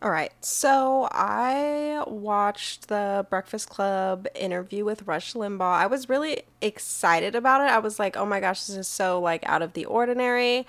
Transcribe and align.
All 0.00 0.10
right. 0.10 0.32
So 0.44 1.08
I 1.10 2.04
watched 2.06 2.88
the 2.88 3.26
Breakfast 3.30 3.68
Club 3.68 4.28
interview 4.36 4.84
with 4.84 5.02
Rush 5.08 5.34
Limbaugh. 5.34 5.60
I 5.62 5.86
was 5.86 6.08
really 6.08 6.44
excited 6.60 7.34
about 7.34 7.62
it. 7.62 7.72
I 7.72 7.78
was 7.78 7.98
like, 7.98 8.16
"Oh 8.16 8.24
my 8.24 8.38
gosh, 8.38 8.64
this 8.66 8.76
is 8.76 8.86
so 8.86 9.20
like 9.20 9.44
out 9.48 9.60
of 9.62 9.72
the 9.72 9.84
ordinary." 9.86 10.66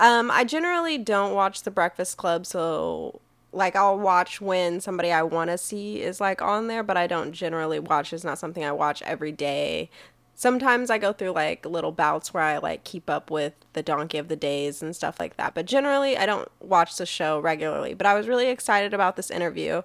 Um 0.00 0.30
I 0.30 0.44
generally 0.44 0.98
don't 0.98 1.34
watch 1.34 1.62
the 1.62 1.70
Breakfast 1.70 2.16
Club, 2.18 2.46
so 2.46 3.20
like 3.52 3.76
I'll 3.76 3.98
watch 3.98 4.40
when 4.40 4.80
somebody 4.80 5.12
I 5.12 5.22
want 5.22 5.50
to 5.50 5.58
see 5.58 6.02
is 6.02 6.20
like 6.20 6.42
on 6.42 6.66
there, 6.68 6.82
but 6.82 6.96
I 6.96 7.06
don't 7.06 7.32
generally 7.32 7.78
watch. 7.80 8.12
It's 8.12 8.24
not 8.24 8.38
something 8.38 8.64
I 8.64 8.72
watch 8.72 9.02
every 9.02 9.32
day 9.32 9.90
sometimes 10.38 10.88
I 10.88 10.98
go 10.98 11.12
through 11.12 11.32
like 11.32 11.66
little 11.66 11.90
bouts 11.90 12.32
where 12.32 12.44
I 12.44 12.58
like 12.58 12.84
keep 12.84 13.10
up 13.10 13.28
with 13.28 13.54
the 13.72 13.82
donkey 13.82 14.18
of 14.18 14.28
the 14.28 14.36
days 14.36 14.80
and 14.80 14.94
stuff 14.94 15.18
like 15.18 15.36
that. 15.36 15.52
But 15.52 15.66
generally, 15.66 16.16
I 16.16 16.26
don't 16.26 16.48
watch 16.60 16.96
the 16.96 17.06
show 17.06 17.40
regularly. 17.40 17.92
But 17.92 18.06
I 18.06 18.14
was 18.14 18.28
really 18.28 18.46
excited 18.46 18.94
about 18.94 19.16
this 19.16 19.32
interview, 19.32 19.82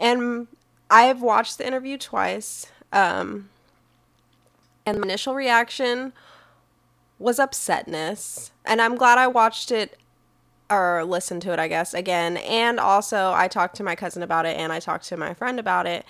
and 0.00 0.48
I've 0.88 1.20
watched 1.20 1.58
the 1.58 1.66
interview 1.66 1.98
twice. 1.98 2.66
Um, 2.94 3.50
and 4.86 4.96
the 4.98 5.02
initial 5.02 5.34
reaction 5.34 6.14
was 7.18 7.38
upsetness, 7.38 8.52
and 8.64 8.80
I'm 8.80 8.96
glad 8.96 9.18
I 9.18 9.26
watched 9.26 9.70
it 9.70 9.98
or 10.70 11.04
listened 11.04 11.42
to 11.42 11.52
it, 11.52 11.58
I 11.58 11.68
guess, 11.68 11.92
again. 11.92 12.38
And 12.38 12.80
also, 12.80 13.32
I 13.32 13.48
talked 13.48 13.76
to 13.76 13.82
my 13.82 13.96
cousin 13.96 14.22
about 14.22 14.46
it, 14.46 14.56
and 14.56 14.72
I 14.72 14.80
talked 14.80 15.04
to 15.08 15.18
my 15.18 15.34
friend 15.34 15.60
about 15.60 15.86
it 15.86 16.06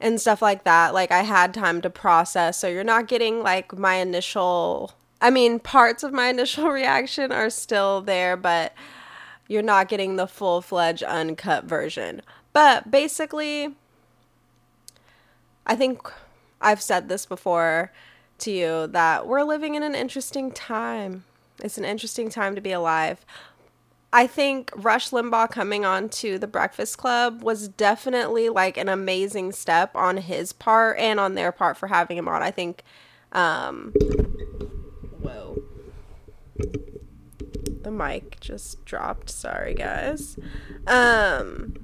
and 0.00 0.20
stuff 0.20 0.40
like 0.42 0.64
that. 0.64 0.94
Like 0.94 1.10
I 1.12 1.22
had 1.22 1.54
time 1.54 1.80
to 1.82 1.90
process. 1.90 2.58
So 2.58 2.68
you're 2.68 2.84
not 2.84 3.08
getting 3.08 3.42
like 3.42 3.76
my 3.76 3.96
initial 3.96 4.94
I 5.22 5.28
mean, 5.28 5.58
parts 5.58 6.02
of 6.02 6.14
my 6.14 6.28
initial 6.28 6.68
reaction 6.70 7.30
are 7.30 7.50
still 7.50 8.00
there, 8.00 8.36
but 8.36 8.72
you're 9.48 9.62
not 9.62 9.88
getting 9.88 10.16
the 10.16 10.26
full-fledged 10.26 11.02
uncut 11.02 11.64
version. 11.64 12.22
But 12.52 12.90
basically 12.90 13.74
I 15.66 15.76
think 15.76 16.00
I've 16.60 16.82
said 16.82 17.08
this 17.08 17.26
before 17.26 17.92
to 18.38 18.50
you 18.50 18.86
that 18.88 19.26
we're 19.26 19.42
living 19.42 19.74
in 19.74 19.82
an 19.82 19.94
interesting 19.94 20.50
time. 20.50 21.24
It's 21.62 21.78
an 21.78 21.84
interesting 21.84 22.30
time 22.30 22.54
to 22.54 22.60
be 22.60 22.72
alive. 22.72 23.24
I 24.12 24.26
think 24.26 24.72
Rush 24.74 25.10
Limbaugh 25.10 25.50
coming 25.50 25.84
on 25.84 26.08
to 26.08 26.38
the 26.38 26.48
Breakfast 26.48 26.98
Club 26.98 27.42
was 27.42 27.68
definitely 27.68 28.48
like 28.48 28.76
an 28.76 28.88
amazing 28.88 29.52
step 29.52 29.94
on 29.94 30.16
his 30.16 30.52
part 30.52 30.98
and 30.98 31.20
on 31.20 31.34
their 31.34 31.52
part 31.52 31.76
for 31.76 31.86
having 31.86 32.16
him 32.16 32.26
on. 32.26 32.42
I 32.42 32.50
think, 32.50 32.82
um, 33.32 33.92
whoa, 35.20 35.62
the 37.82 37.90
mic 37.92 38.40
just 38.40 38.84
dropped. 38.84 39.30
Sorry, 39.30 39.74
guys. 39.74 40.36
Um, 40.88 41.76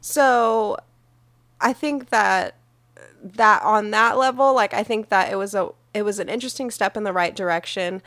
so 0.00 0.76
I 1.60 1.72
think 1.72 2.10
that 2.10 2.54
that 3.22 3.62
on 3.62 3.90
that 3.90 4.18
level, 4.18 4.54
like 4.54 4.72
I 4.72 4.84
think 4.84 5.08
that 5.08 5.32
it 5.32 5.36
was 5.36 5.54
a 5.54 5.70
it 5.92 6.02
was 6.02 6.18
an 6.20 6.28
interesting 6.28 6.70
step 6.70 6.96
in 6.96 7.02
the 7.02 7.12
right 7.12 7.34
direction. 7.34 8.02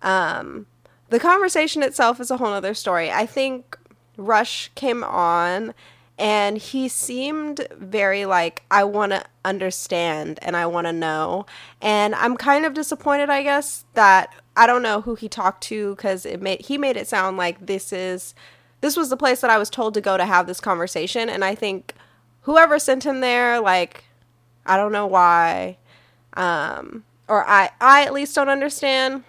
Um, 0.00 0.66
the 1.12 1.20
conversation 1.20 1.82
itself 1.82 2.20
is 2.20 2.30
a 2.30 2.38
whole 2.38 2.54
other 2.54 2.72
story. 2.72 3.10
I 3.10 3.26
think 3.26 3.76
Rush 4.16 4.70
came 4.74 5.04
on 5.04 5.74
and 6.18 6.56
he 6.56 6.88
seemed 6.88 7.66
very 7.76 8.24
like 8.24 8.62
I 8.70 8.84
want 8.84 9.12
to 9.12 9.22
understand 9.44 10.38
and 10.40 10.56
I 10.56 10.64
want 10.64 10.86
to 10.86 10.92
know. 10.92 11.44
And 11.82 12.14
I'm 12.14 12.38
kind 12.38 12.64
of 12.64 12.72
disappointed, 12.72 13.28
I 13.28 13.42
guess, 13.42 13.84
that 13.92 14.34
I 14.56 14.66
don't 14.66 14.82
know 14.82 15.02
who 15.02 15.14
he 15.14 15.28
talked 15.28 15.62
to 15.64 15.96
cuz 15.96 16.24
it 16.24 16.40
made 16.40 16.62
he 16.62 16.78
made 16.78 16.96
it 16.96 17.06
sound 17.06 17.36
like 17.36 17.66
this 17.66 17.92
is 17.92 18.34
this 18.80 18.96
was 18.96 19.10
the 19.10 19.16
place 19.16 19.42
that 19.42 19.50
I 19.50 19.58
was 19.58 19.68
told 19.68 19.92
to 19.92 20.00
go 20.00 20.16
to 20.16 20.24
have 20.24 20.46
this 20.46 20.60
conversation 20.60 21.28
and 21.28 21.44
I 21.44 21.54
think 21.54 21.94
whoever 22.42 22.78
sent 22.78 23.04
him 23.04 23.20
there 23.20 23.60
like 23.60 24.04
I 24.64 24.78
don't 24.78 24.92
know 24.92 25.06
why 25.06 25.76
um 26.38 27.04
or 27.28 27.46
I 27.46 27.68
I 27.82 28.02
at 28.02 28.14
least 28.14 28.34
don't 28.34 28.48
understand 28.48 29.24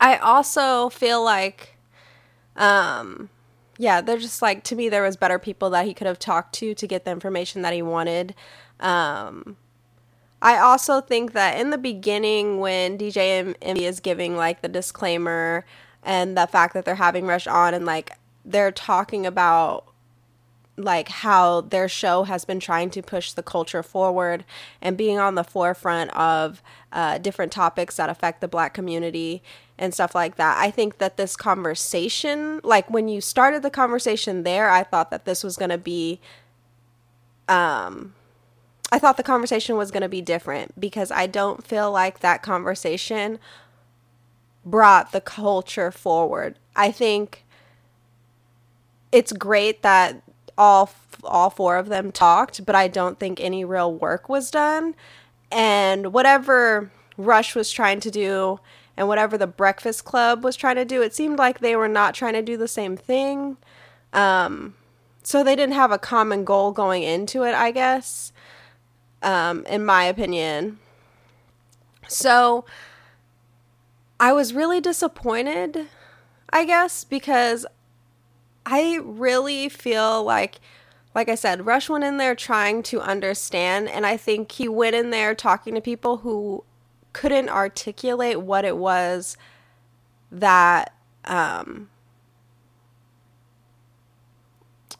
I 0.00 0.16
also 0.16 0.88
feel 0.88 1.22
like, 1.22 1.76
um, 2.56 3.30
yeah, 3.78 4.00
they're 4.00 4.18
just 4.18 4.42
like 4.42 4.64
to 4.64 4.76
me 4.76 4.88
there 4.88 5.02
was 5.02 5.16
better 5.16 5.38
people 5.38 5.70
that 5.70 5.86
he 5.86 5.94
could 5.94 6.06
have 6.06 6.18
talked 6.18 6.54
to 6.56 6.74
to 6.74 6.86
get 6.86 7.04
the 7.04 7.10
information 7.10 7.62
that 7.62 7.72
he 7.72 7.82
wanted. 7.82 8.34
Um, 8.80 9.56
I 10.40 10.58
also 10.58 11.00
think 11.00 11.32
that 11.32 11.58
in 11.58 11.70
the 11.70 11.78
beginning 11.78 12.60
when 12.60 12.96
DJ 12.96 13.54
Envy 13.60 13.84
is 13.84 14.00
giving 14.00 14.36
like 14.36 14.62
the 14.62 14.68
disclaimer 14.68 15.64
and 16.02 16.36
the 16.36 16.46
fact 16.46 16.74
that 16.74 16.84
they're 16.84 16.94
having 16.94 17.26
Rush 17.26 17.46
on 17.46 17.74
and 17.74 17.84
like 17.84 18.12
they're 18.44 18.72
talking 18.72 19.26
about 19.26 19.84
like 20.78 21.08
how 21.08 21.62
their 21.62 21.88
show 21.88 22.24
has 22.24 22.44
been 22.44 22.60
trying 22.60 22.90
to 22.90 23.02
push 23.02 23.32
the 23.32 23.42
culture 23.42 23.82
forward 23.82 24.44
and 24.80 24.96
being 24.96 25.18
on 25.18 25.34
the 25.34 25.44
forefront 25.44 26.16
of 26.16 26.62
uh, 26.92 27.18
different 27.18 27.52
topics 27.52 27.96
that 27.96 28.08
affect 28.08 28.40
the 28.40 28.48
black 28.48 28.74
community 28.74 29.42
and 29.78 29.92
stuff 29.92 30.14
like 30.14 30.36
that. 30.36 30.56
I 30.58 30.70
think 30.70 30.98
that 30.98 31.16
this 31.16 31.36
conversation, 31.36 32.60
like 32.64 32.90
when 32.90 33.08
you 33.08 33.20
started 33.20 33.62
the 33.62 33.70
conversation 33.70 34.42
there, 34.42 34.70
I 34.70 34.82
thought 34.82 35.10
that 35.10 35.24
this 35.24 35.44
was 35.44 35.56
going 35.56 35.70
to 35.70 35.78
be 35.78 36.20
um 37.48 38.14
I 38.90 38.98
thought 38.98 39.18
the 39.18 39.22
conversation 39.22 39.76
was 39.76 39.90
going 39.90 40.02
to 40.02 40.08
be 40.08 40.22
different 40.22 40.78
because 40.80 41.10
I 41.10 41.26
don't 41.26 41.66
feel 41.66 41.92
like 41.92 42.20
that 42.20 42.42
conversation 42.42 43.38
brought 44.64 45.12
the 45.12 45.20
culture 45.20 45.90
forward. 45.90 46.58
I 46.74 46.90
think 46.90 47.44
it's 49.12 49.32
great 49.32 49.82
that 49.82 50.22
all 50.58 50.90
all 51.24 51.48
four 51.50 51.76
of 51.76 51.88
them 51.88 52.12
talked, 52.12 52.66
but 52.66 52.74
I 52.74 52.88
don't 52.88 53.18
think 53.18 53.40
any 53.40 53.64
real 53.64 53.92
work 53.94 54.28
was 54.28 54.50
done. 54.50 54.94
And 55.50 56.12
whatever 56.12 56.90
Rush 57.16 57.54
was 57.54 57.70
trying 57.70 58.00
to 58.00 58.10
do 58.10 58.60
and 58.96 59.08
whatever 59.08 59.38
the 59.38 59.46
Breakfast 59.46 60.04
Club 60.04 60.44
was 60.44 60.56
trying 60.56 60.76
to 60.76 60.84
do, 60.84 61.00
it 61.00 61.14
seemed 61.14 61.38
like 61.38 61.60
they 61.60 61.76
were 61.76 61.88
not 61.88 62.14
trying 62.14 62.34
to 62.34 62.42
do 62.42 62.56
the 62.56 62.68
same 62.68 62.96
thing. 62.96 63.56
Um, 64.12 64.74
so 65.22 65.42
they 65.42 65.56
didn't 65.56 65.74
have 65.74 65.92
a 65.92 65.98
common 65.98 66.44
goal 66.44 66.72
going 66.72 67.02
into 67.02 67.44
it, 67.44 67.54
I 67.54 67.70
guess, 67.70 68.32
um, 69.22 69.64
in 69.66 69.84
my 69.84 70.04
opinion. 70.04 70.78
So 72.08 72.64
I 74.18 74.32
was 74.32 74.54
really 74.54 74.80
disappointed, 74.80 75.86
I 76.50 76.64
guess, 76.64 77.04
because 77.04 77.66
I 78.70 79.00
really 79.02 79.70
feel 79.70 80.22
like 80.24 80.60
like 81.14 81.30
I 81.30 81.36
said, 81.36 81.64
Rush 81.66 81.88
went 81.88 82.04
in 82.04 82.18
there 82.18 82.34
trying 82.34 82.82
to 82.84 83.00
understand, 83.00 83.88
and 83.88 84.06
I 84.06 84.16
think 84.18 84.52
he 84.52 84.68
went 84.68 84.94
in 84.94 85.10
there 85.10 85.34
talking 85.34 85.74
to 85.74 85.80
people 85.80 86.18
who 86.18 86.64
couldn't 87.14 87.48
articulate 87.48 88.42
what 88.42 88.66
it 88.66 88.76
was 88.76 89.38
that 90.30 90.94
um, 91.24 91.88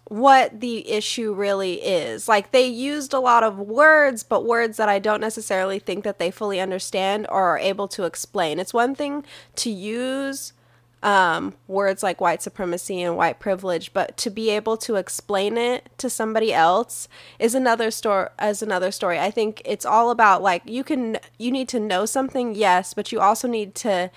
what 0.06 0.60
the 0.60 0.90
issue 0.90 1.34
really 1.34 1.74
is. 1.74 2.26
Like 2.26 2.52
they 2.52 2.66
used 2.66 3.12
a 3.12 3.20
lot 3.20 3.44
of 3.44 3.58
words, 3.58 4.22
but 4.22 4.46
words 4.46 4.78
that 4.78 4.88
I 4.88 4.98
don't 4.98 5.20
necessarily 5.20 5.78
think 5.78 6.04
that 6.04 6.18
they 6.18 6.30
fully 6.30 6.58
understand 6.58 7.26
or 7.28 7.44
are 7.44 7.58
able 7.58 7.86
to 7.88 8.04
explain. 8.04 8.58
It's 8.58 8.72
one 8.72 8.94
thing 8.94 9.24
to 9.56 9.70
use 9.70 10.54
um, 11.02 11.54
words 11.68 12.02
like 12.02 12.20
white 12.20 12.42
supremacy 12.42 13.02
and 13.02 13.16
white 13.16 13.38
privilege, 13.38 13.92
but 13.92 14.16
to 14.18 14.30
be 14.30 14.50
able 14.50 14.76
to 14.78 14.96
explain 14.96 15.56
it 15.56 15.88
to 15.98 16.10
somebody 16.10 16.52
else 16.52 17.08
is 17.38 17.54
another 17.54 17.90
story. 17.90 18.28
As 18.38 18.62
another 18.62 18.90
story, 18.90 19.18
I 19.18 19.30
think 19.30 19.62
it's 19.64 19.86
all 19.86 20.10
about 20.10 20.42
like 20.42 20.62
you 20.64 20.82
can 20.82 21.18
you 21.38 21.50
need 21.52 21.68
to 21.68 21.80
know 21.80 22.04
something, 22.04 22.54
yes, 22.54 22.94
but 22.94 23.12
you 23.12 23.20
also 23.20 23.46
need 23.46 23.74
to. 23.76 24.10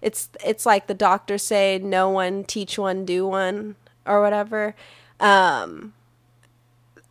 It's 0.00 0.30
it's 0.44 0.64
like 0.64 0.86
the 0.86 0.94
doctors 0.94 1.42
say, 1.42 1.78
no 1.82 2.08
one 2.08 2.44
teach 2.44 2.78
one, 2.78 3.04
do 3.04 3.26
one, 3.26 3.76
or 4.06 4.22
whatever. 4.22 4.74
Um, 5.18 5.94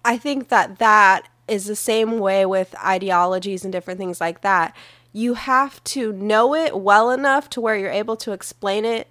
I 0.03 0.17
think 0.17 0.47
that 0.49 0.79
that 0.79 1.27
is 1.47 1.65
the 1.65 1.75
same 1.75 2.19
way 2.19 2.45
with 2.45 2.75
ideologies 2.83 3.63
and 3.63 3.71
different 3.71 3.99
things 3.99 4.21
like 4.21 4.41
that 4.41 4.75
you 5.11 5.33
have 5.33 5.83
to 5.83 6.11
know 6.13 6.53
it 6.53 6.79
well 6.79 7.09
enough 7.09 7.49
to 7.51 7.61
where 7.61 7.75
you're 7.75 7.89
able 7.89 8.15
to 8.17 8.31
explain 8.31 8.85
it 8.85 9.07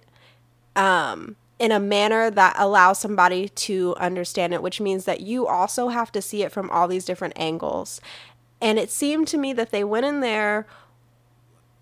um, 0.75 1.35
in 1.59 1.71
a 1.71 1.79
manner 1.79 2.31
that 2.31 2.55
allows 2.57 2.99
somebody 2.99 3.49
to 3.49 3.95
understand 3.97 4.53
it, 4.53 4.63
which 4.63 4.79
means 4.79 5.05
that 5.05 5.21
you 5.21 5.45
also 5.45 5.89
have 5.89 6.11
to 6.11 6.21
see 6.21 6.43
it 6.43 6.51
from 6.51 6.69
all 6.69 6.87
these 6.87 7.05
different 7.05 7.33
angles. 7.37 7.99
And 8.61 8.79
it 8.79 8.89
seemed 8.89 9.27
to 9.29 9.37
me 9.37 9.53
that 9.53 9.71
they 9.71 9.83
went 9.83 10.05
in 10.05 10.21
there 10.21 10.65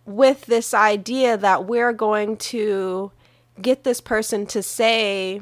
with 0.05 0.45
this 0.45 0.73
idea 0.73 1.37
that 1.37 1.65
we're 1.65 1.93
going 1.93 2.37
to 2.37 3.11
get 3.61 3.83
this 3.83 4.01
person 4.01 4.45
to 4.47 4.63
say 4.63 5.41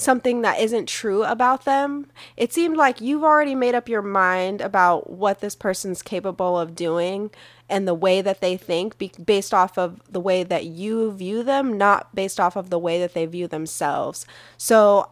something 0.00 0.40
that 0.40 0.58
isn't 0.58 0.88
true 0.88 1.24
about 1.24 1.66
them. 1.66 2.06
It 2.36 2.54
seemed 2.54 2.76
like 2.76 3.02
you've 3.02 3.22
already 3.22 3.54
made 3.54 3.74
up 3.74 3.88
your 3.88 4.00
mind 4.00 4.62
about 4.62 5.10
what 5.10 5.40
this 5.40 5.54
person's 5.54 6.00
capable 6.00 6.58
of 6.58 6.74
doing 6.74 7.30
and 7.68 7.86
the 7.86 7.94
way 7.94 8.22
that 8.22 8.40
they 8.40 8.56
think 8.56 8.96
be- 8.96 9.12
based 9.22 9.52
off 9.52 9.78
of 9.78 10.00
the 10.10 10.18
way 10.18 10.42
that 10.42 10.64
you 10.64 11.12
view 11.12 11.42
them, 11.42 11.76
not 11.76 12.14
based 12.14 12.40
off 12.40 12.56
of 12.56 12.70
the 12.70 12.78
way 12.78 12.98
that 12.98 13.12
they 13.12 13.26
view 13.26 13.46
themselves. 13.46 14.26
So 14.56 15.10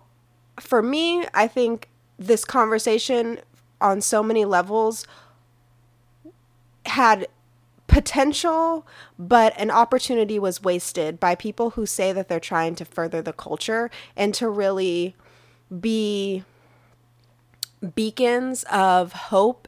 for 0.58 0.82
me, 0.82 1.26
I 1.34 1.46
think 1.48 1.88
this 2.18 2.46
conversation 2.46 3.40
on 3.82 4.00
so 4.00 4.22
many 4.22 4.46
levels 4.46 5.06
had 6.86 7.28
potential, 7.98 8.86
but 9.18 9.52
an 9.56 9.72
opportunity 9.72 10.38
was 10.38 10.62
wasted 10.62 11.18
by 11.18 11.34
people 11.34 11.70
who 11.70 11.84
say 11.84 12.12
that 12.12 12.28
they're 12.28 12.38
trying 12.38 12.76
to 12.76 12.84
further 12.84 13.20
the 13.20 13.32
culture 13.32 13.90
and 14.16 14.32
to 14.32 14.48
really 14.48 15.16
be 15.80 16.44
beacons 17.96 18.64
of 18.70 19.12
hope 19.12 19.66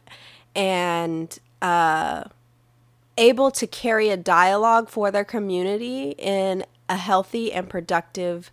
and 0.55 1.41
uh, 1.61 2.23
able 3.19 3.51
to 3.51 3.67
carry 3.67 4.11
a 4.11 4.17
dialogue 4.17 4.89
for 4.89 5.11
their 5.11 5.25
community 5.25 6.15
in 6.17 6.65
a 6.89 6.97
healthy 6.97 7.53
and 7.53 7.69
productive 7.69 8.53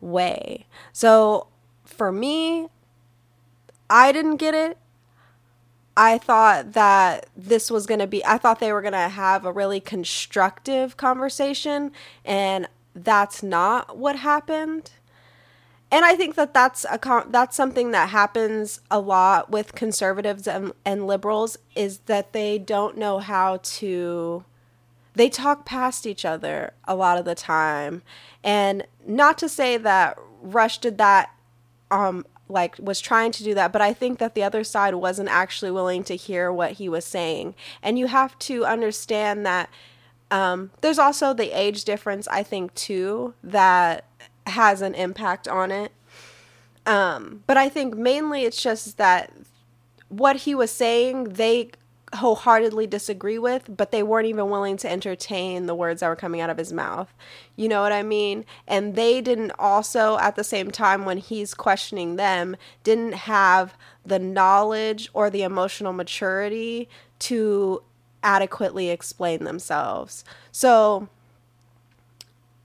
way. 0.00 0.64
So 0.94 1.48
for 1.84 2.10
me, 2.10 2.68
I 3.90 4.12
didn't 4.12 4.36
get 4.36 4.54
it. 4.54 4.78
I 5.96 6.18
thought 6.18 6.72
that 6.72 7.26
this 7.36 7.70
was 7.70 7.86
going 7.86 8.00
to 8.00 8.06
be, 8.06 8.24
I 8.24 8.38
thought 8.38 8.60
they 8.60 8.72
were 8.72 8.80
going 8.82 8.92
to 8.92 9.08
have 9.08 9.44
a 9.44 9.52
really 9.52 9.80
constructive 9.80 10.96
conversation, 10.96 11.92
and 12.24 12.68
that's 12.94 13.42
not 13.42 13.96
what 13.96 14.16
happened. 14.16 14.92
And 15.92 16.04
I 16.04 16.14
think 16.14 16.36
that 16.36 16.54
that's 16.54 16.84
a 16.84 17.24
that's 17.28 17.56
something 17.56 17.90
that 17.90 18.10
happens 18.10 18.80
a 18.90 19.00
lot 19.00 19.50
with 19.50 19.74
conservatives 19.74 20.46
and, 20.46 20.72
and 20.84 21.06
liberals 21.06 21.58
is 21.74 21.98
that 22.06 22.32
they 22.32 22.58
don't 22.58 22.96
know 22.96 23.18
how 23.18 23.58
to 23.62 24.44
they 25.14 25.28
talk 25.28 25.66
past 25.66 26.06
each 26.06 26.24
other 26.24 26.72
a 26.84 26.94
lot 26.94 27.18
of 27.18 27.24
the 27.24 27.34
time. 27.34 28.02
And 28.44 28.86
not 29.04 29.36
to 29.38 29.48
say 29.48 29.76
that 29.78 30.16
Rush 30.40 30.78
did 30.78 30.96
that 30.98 31.34
um 31.90 32.24
like 32.50 32.76
was 32.78 33.00
trying 33.00 33.32
to 33.32 33.44
do 33.44 33.54
that 33.54 33.72
but 33.72 33.80
i 33.80 33.92
think 33.92 34.18
that 34.18 34.34
the 34.34 34.42
other 34.42 34.64
side 34.64 34.94
wasn't 34.94 35.28
actually 35.28 35.70
willing 35.70 36.04
to 36.04 36.16
hear 36.16 36.52
what 36.52 36.72
he 36.72 36.88
was 36.88 37.04
saying. 37.04 37.54
And 37.82 37.98
you 37.98 38.06
have 38.08 38.38
to 38.40 38.64
understand 38.64 39.46
that 39.46 39.70
um, 40.30 40.70
there's 40.80 40.98
also 40.98 41.32
the 41.32 41.58
age 41.58 41.84
difference 41.84 42.28
i 42.28 42.42
think 42.42 42.74
too 42.74 43.34
that 43.42 44.04
has 44.46 44.82
an 44.82 44.94
impact 44.94 45.46
on 45.46 45.70
it. 45.70 45.92
Um, 46.86 47.44
but 47.46 47.56
i 47.56 47.68
think 47.68 47.96
mainly 47.96 48.44
it's 48.44 48.62
just 48.62 48.96
that 48.98 49.32
what 50.08 50.36
he 50.36 50.54
was 50.54 50.70
saying 50.70 51.24
they 51.24 51.70
wholeheartedly 52.14 52.86
disagree 52.86 53.38
with, 53.38 53.64
but 53.76 53.92
they 53.92 54.02
weren't 54.02 54.26
even 54.26 54.50
willing 54.50 54.76
to 54.78 54.90
entertain 54.90 55.66
the 55.66 55.74
words 55.74 56.00
that 56.00 56.08
were 56.08 56.16
coming 56.16 56.40
out 56.40 56.50
of 56.50 56.58
his 56.58 56.72
mouth. 56.72 57.12
You 57.56 57.68
know 57.68 57.82
what 57.82 57.92
I 57.92 58.02
mean? 58.02 58.44
And 58.66 58.96
they 58.96 59.20
didn't 59.20 59.52
also, 59.58 60.18
at 60.18 60.34
the 60.34 60.42
same 60.42 60.70
time, 60.70 61.04
when 61.04 61.18
he's 61.18 61.54
questioning 61.54 62.16
them, 62.16 62.56
didn't 62.82 63.12
have 63.12 63.76
the 64.04 64.18
knowledge 64.18 65.08
or 65.12 65.30
the 65.30 65.42
emotional 65.42 65.92
maturity 65.92 66.88
to 67.20 67.82
adequately 68.22 68.90
explain 68.90 69.44
themselves. 69.44 70.24
So 70.50 71.08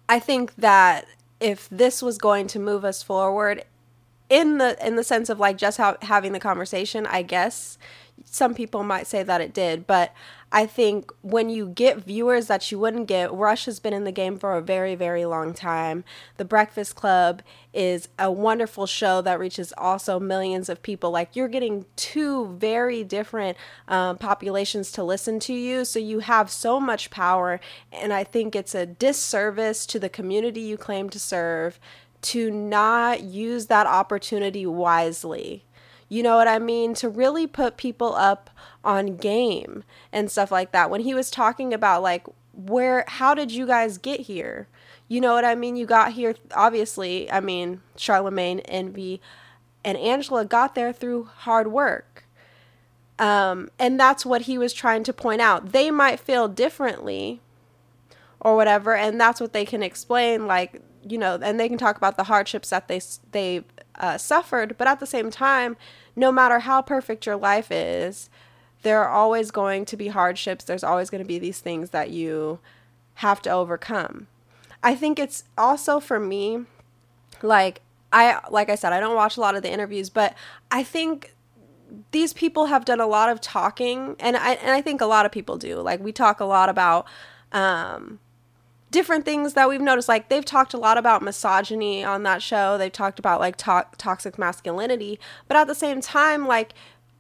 I 0.09 0.19
think 0.19 0.55
that 0.55 1.05
if 1.39 1.69
this 1.69 2.01
was 2.01 2.17
going 2.17 2.47
to 2.47 2.59
move 2.59 2.83
us 2.83 3.03
forward, 3.03 3.63
in 4.27 4.57
the 4.57 4.75
in 4.85 4.95
the 4.95 5.03
sense 5.03 5.29
of 5.29 5.39
like 5.39 5.57
just 5.57 5.77
how, 5.77 5.97
having 6.01 6.31
the 6.31 6.39
conversation, 6.39 7.05
I 7.05 7.21
guess 7.21 7.77
some 8.23 8.53
people 8.53 8.83
might 8.83 9.07
say 9.07 9.23
that 9.23 9.41
it 9.41 9.53
did, 9.53 9.85
but 9.85 10.13
I 10.51 10.65
think 10.65 11.11
when 11.21 11.49
you 11.49 11.67
get 11.67 12.05
viewers 12.05 12.47
that 12.47 12.71
you 12.71 12.79
wouldn't 12.79 13.07
get, 13.07 13.33
Rush 13.33 13.65
has 13.65 13.79
been 13.79 13.93
in 13.93 14.05
the 14.05 14.11
game 14.11 14.37
for 14.37 14.55
a 14.55 14.61
very, 14.61 14.95
very 14.95 15.25
long 15.25 15.53
time. 15.53 16.05
The 16.37 16.45
Breakfast 16.45 16.95
Club 16.95 17.41
is 17.73 18.07
a 18.17 18.31
wonderful 18.31 18.85
show 18.85 19.21
that 19.21 19.37
reaches 19.37 19.73
also 19.77 20.17
millions 20.17 20.69
of 20.69 20.81
people. 20.81 21.11
Like 21.11 21.35
you're 21.35 21.49
getting 21.49 21.85
two 21.97 22.55
very 22.55 23.03
different 23.03 23.57
um, 23.89 24.17
populations 24.17 24.93
to 24.93 25.03
listen 25.03 25.39
to 25.41 25.53
you, 25.53 25.83
so 25.83 25.99
you 25.99 26.19
have 26.19 26.49
so 26.49 26.79
much 26.79 27.09
power. 27.09 27.59
And 27.91 28.13
I 28.13 28.23
think 28.23 28.55
it's 28.55 28.73
a 28.73 28.85
disservice 28.85 29.85
to 29.87 29.99
the 29.99 30.09
community 30.09 30.61
you 30.61 30.77
claim 30.77 31.09
to 31.09 31.19
serve 31.19 31.79
to 32.21 32.49
not 32.49 33.21
use 33.21 33.67
that 33.67 33.85
opportunity 33.85 34.65
wisely. 34.65 35.64
You 36.07 36.23
know 36.23 36.35
what 36.35 36.47
I 36.47 36.59
mean? 36.59 36.93
To 36.95 37.09
really 37.09 37.47
put 37.47 37.77
people 37.77 38.13
up 38.15 38.49
on 38.83 39.17
game 39.17 39.83
and 40.11 40.29
stuff 40.29 40.51
like 40.51 40.71
that. 40.71 40.89
When 40.89 41.01
he 41.01 41.13
was 41.13 41.31
talking 41.31 41.73
about 41.73 42.03
like 42.03 42.25
where 42.53 43.03
how 43.07 43.33
did 43.33 43.51
you 43.51 43.65
guys 43.65 43.97
get 43.97 44.21
here? 44.21 44.67
You 45.07 45.21
know 45.21 45.33
what 45.33 45.45
I 45.45 45.55
mean? 45.55 45.75
You 45.75 45.85
got 45.85 46.13
here 46.13 46.35
obviously, 46.53 47.29
I 47.31 47.39
mean, 47.39 47.81
Charlemagne, 47.95 48.59
Envy, 48.61 49.21
and 49.83 49.97
Angela 49.97 50.45
got 50.45 50.75
there 50.75 50.93
through 50.93 51.25
hard 51.25 51.67
work. 51.67 52.25
Um, 53.17 53.69
and 53.79 53.99
that's 53.99 54.25
what 54.25 54.43
he 54.43 54.57
was 54.57 54.73
trying 54.73 55.03
to 55.03 55.13
point 55.13 55.41
out. 55.41 55.71
They 55.71 55.89
might 55.89 56.19
feel 56.19 56.47
differently 56.47 57.39
or 58.41 58.55
whatever, 58.55 58.95
and 58.95 59.19
that's 59.19 59.39
what 59.39 59.53
they 59.53 59.65
can 59.65 59.81
explain 59.81 60.47
like, 60.47 60.81
you 61.07 61.17
know, 61.17 61.39
and 61.41 61.59
they 61.59 61.69
can 61.69 61.77
talk 61.77 61.97
about 61.97 62.17
the 62.17 62.25
hardships 62.25 62.69
that 62.71 62.87
they 62.87 63.01
they 63.31 63.63
uh, 63.99 64.17
suffered. 64.17 64.77
But 64.77 64.87
at 64.87 64.99
the 64.99 65.05
same 65.05 65.31
time, 65.31 65.77
no 66.15 66.31
matter 66.31 66.59
how 66.59 66.81
perfect 66.81 67.25
your 67.25 67.35
life 67.35 67.71
is, 67.71 68.29
there 68.83 69.03
are 69.03 69.09
always 69.09 69.51
going 69.51 69.85
to 69.85 69.97
be 69.97 70.09
hardships. 70.09 70.63
There's 70.63 70.83
always 70.83 71.09
going 71.09 71.23
to 71.23 71.27
be 71.27 71.39
these 71.39 71.59
things 71.59 71.89
that 71.89 72.11
you 72.11 72.59
have 73.15 73.41
to 73.43 73.49
overcome. 73.49 74.27
I 74.83 74.95
think 74.95 75.17
it's 75.17 75.45
also 75.57 75.99
for 75.99 76.19
me, 76.19 76.65
like, 77.41 77.81
I, 78.13 78.39
like 78.51 78.69
I 78.69 78.75
said, 78.75 78.93
I 78.93 78.99
don't 78.99 79.15
watch 79.15 79.37
a 79.37 79.41
lot 79.41 79.55
of 79.55 79.63
the 79.63 79.71
interviews, 79.71 80.09
but 80.09 80.35
I 80.69 80.83
think 80.83 81.33
these 82.11 82.33
people 82.33 82.67
have 82.67 82.85
done 82.85 82.99
a 82.99 83.07
lot 83.07 83.29
of 83.29 83.41
talking 83.41 84.15
and 84.19 84.37
I, 84.37 84.53
and 84.53 84.71
I 84.71 84.81
think 84.81 85.01
a 85.01 85.05
lot 85.05 85.25
of 85.25 85.31
people 85.31 85.57
do. 85.57 85.77
Like 85.77 85.99
we 86.01 86.11
talk 86.11 86.39
a 86.39 86.45
lot 86.45 86.69
about, 86.69 87.07
um, 87.51 88.19
different 88.95 89.25
things 89.25 89.55
that 89.55 89.67
we've 89.67 89.81
noticed. 89.81 90.07
Like 90.07 90.29
they've 90.29 90.45
talked 90.45 90.73
a 90.73 90.77
lot 90.77 90.97
about 90.97 91.21
misogyny 91.21 92.01
on 92.01 92.23
that 92.23 92.41
show. 92.41 92.77
They've 92.77 92.89
talked 92.89 93.19
about 93.19 93.41
like 93.41 93.57
to- 93.57 93.87
toxic 93.97 94.39
masculinity, 94.39 95.19
but 95.49 95.57
at 95.57 95.67
the 95.67 95.75
same 95.75 95.99
time, 95.99 96.47
like 96.47 96.73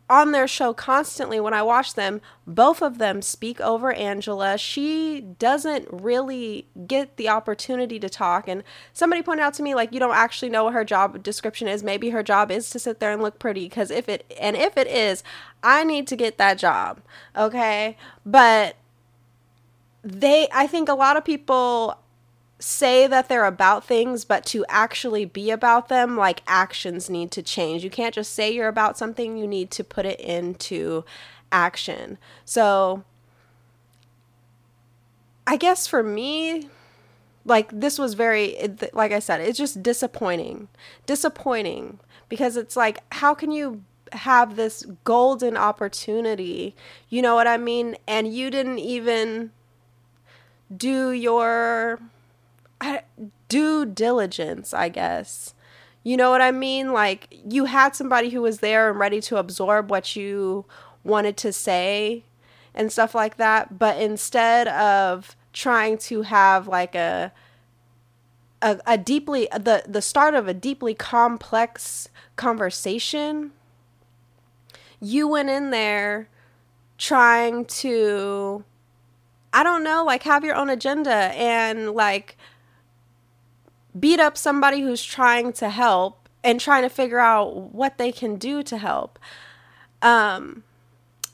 on 0.09 0.31
their 0.31 0.47
show 0.47 0.73
constantly 0.73 1.37
when 1.37 1.53
I 1.53 1.63
watch 1.63 1.95
them, 1.95 2.21
both 2.47 2.81
of 2.81 2.97
them 2.97 3.21
speak 3.21 3.59
over 3.59 3.91
Angela. 3.91 4.57
She 4.57 5.19
doesn't 5.19 5.89
really 5.91 6.69
get 6.87 7.17
the 7.17 7.27
opportunity 7.27 7.99
to 7.99 8.07
talk. 8.07 8.47
And 8.47 8.63
somebody 8.93 9.21
pointed 9.21 9.43
out 9.43 9.55
to 9.55 9.63
me, 9.63 9.75
like, 9.75 9.91
you 9.91 9.99
don't 9.99 10.15
actually 10.15 10.49
know 10.49 10.63
what 10.63 10.73
her 10.73 10.85
job 10.85 11.21
description 11.23 11.67
is. 11.67 11.83
Maybe 11.83 12.11
her 12.11 12.23
job 12.23 12.51
is 12.51 12.69
to 12.69 12.79
sit 12.79 13.01
there 13.01 13.11
and 13.11 13.21
look 13.21 13.37
pretty. 13.37 13.67
Because 13.67 13.91
if 13.91 14.07
it, 14.07 14.31
and 14.39 14.55
if 14.55 14.77
it 14.77 14.87
is, 14.87 15.23
I 15.61 15.83
need 15.83 16.07
to 16.07 16.15
get 16.15 16.37
that 16.37 16.57
job. 16.57 17.01
Okay. 17.35 17.97
But 18.25 18.77
they 20.05 20.47
I 20.53 20.67
think 20.67 20.87
a 20.87 20.93
lot 20.93 21.17
of 21.17 21.25
people 21.25 21.97
say 22.59 23.05
that 23.07 23.27
they're 23.27 23.45
about 23.45 23.83
things, 23.83 24.23
but 24.23 24.45
to 24.45 24.65
actually 24.69 25.25
be 25.25 25.49
about 25.51 25.89
them, 25.89 26.15
like 26.15 26.41
actions 26.47 27.09
need 27.09 27.31
to 27.31 27.41
change. 27.41 27.83
You 27.83 27.89
can't 27.89 28.13
just 28.13 28.33
say 28.33 28.51
you're 28.51 28.69
about 28.69 28.97
something, 28.97 29.35
you 29.35 29.47
need 29.47 29.71
to 29.71 29.83
put 29.83 30.05
it 30.05 30.19
into 30.19 31.03
action. 31.51 32.17
So 32.45 33.03
I 35.47 35.57
guess 35.57 35.87
for 35.87 36.03
me, 36.03 36.69
like 37.43 37.69
this 37.71 37.97
was 37.97 38.13
very 38.13 38.57
like 38.93 39.11
I 39.11 39.19
said, 39.19 39.41
it's 39.41 39.57
just 39.57 39.81
disappointing. 39.81 40.67
Disappointing 41.07 41.99
because 42.29 42.57
it's 42.57 42.77
like 42.77 42.99
how 43.11 43.33
can 43.33 43.51
you 43.51 43.83
have 44.11 44.55
this 44.55 44.85
golden 45.03 45.57
opportunity? 45.57 46.75
You 47.09 47.23
know 47.23 47.33
what 47.33 47.47
I 47.47 47.57
mean? 47.57 47.97
And 48.07 48.31
you 48.33 48.51
didn't 48.51 48.79
even 48.79 49.51
do 50.75 51.11
your 51.11 51.99
due 53.47 53.85
diligence, 53.85 54.73
I 54.73 54.89
guess. 54.89 55.53
You 56.03 56.17
know 56.17 56.29
what 56.29 56.41
I 56.41 56.51
mean? 56.51 56.93
Like 56.93 57.27
you 57.49 57.65
had 57.65 57.95
somebody 57.95 58.29
who 58.29 58.41
was 58.41 58.59
there 58.59 58.89
and 58.89 58.99
ready 58.99 59.21
to 59.21 59.37
absorb 59.37 59.89
what 59.89 60.15
you 60.15 60.65
wanted 61.03 61.37
to 61.37 61.51
say 61.51 62.23
and 62.73 62.91
stuff 62.91 63.15
like 63.15 63.37
that, 63.37 63.79
but 63.79 63.99
instead 63.99 64.67
of 64.67 65.35
trying 65.53 65.97
to 65.97 66.23
have 66.23 66.67
like 66.67 66.93
a 66.95 67.31
a, 68.61 68.79
a 68.85 68.97
deeply 68.97 69.47
the 69.53 69.83
the 69.87 70.01
start 70.01 70.35
of 70.35 70.47
a 70.47 70.53
deeply 70.53 70.93
complex 70.93 72.09
conversation, 72.35 73.51
you 74.99 75.27
went 75.27 75.49
in 75.49 75.69
there 75.71 76.27
trying 76.97 77.65
to 77.65 78.63
I 79.55 79.63
don't 79.63 79.85
know, 79.85 80.03
like 80.03 80.23
have 80.23 80.43
your 80.43 80.53
own 80.53 80.69
agenda 80.69 81.31
and 81.33 81.91
like 81.91 82.35
beat 83.97 84.19
up 84.19 84.37
somebody 84.37 84.81
who's 84.81 85.01
trying 85.01 85.53
to 85.53 85.69
help 85.69 86.27
and 86.43 86.59
trying 86.59 86.83
to 86.83 86.89
figure 86.89 87.19
out 87.19 87.55
what 87.73 87.97
they 87.97 88.11
can 88.11 88.35
do 88.35 88.63
to 88.63 88.77
help. 88.77 89.17
Um, 90.01 90.63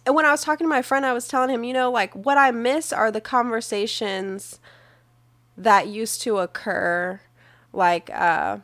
and 0.06 0.14
when 0.14 0.28
I 0.28 0.32
was 0.32 0.44
talking 0.44 0.66
to 0.66 0.70
my 0.70 0.84
friend, 0.84 1.04
I 1.04 1.14
was 1.14 1.28
telling 1.28 1.50
him, 1.50 1.64
you 1.64 1.74
know, 1.74 1.90
like 1.90 2.14
what 2.14 2.38
I 2.38 2.52
miss 2.52 2.94
are 2.94 3.10
the 3.10 3.22
conversations 3.22 4.60
that 5.58 5.88
used 5.88 6.22
to 6.22 6.38
occur, 6.38 7.22
like, 7.74 8.12
uh, 8.14 8.60